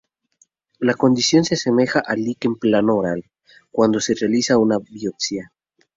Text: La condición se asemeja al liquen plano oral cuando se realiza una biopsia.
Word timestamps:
La 0.79 0.95
condición 0.95 1.45
se 1.45 1.53
asemeja 1.53 1.99
al 2.03 2.23
liquen 2.23 2.55
plano 2.55 2.95
oral 2.95 3.23
cuando 3.69 3.99
se 3.99 4.15
realiza 4.15 4.57
una 4.57 4.79
biopsia. 4.79 5.51